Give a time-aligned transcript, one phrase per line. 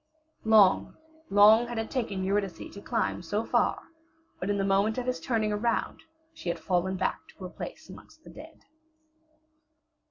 [0.45, 0.97] Long,
[1.29, 3.79] long had it taken Eurydice to climb so far,
[4.39, 6.01] but in the moment of his turning around
[6.33, 8.61] she had fallen back to her place amongst the dead.